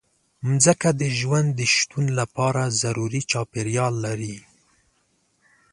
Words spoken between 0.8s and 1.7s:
د ژوند د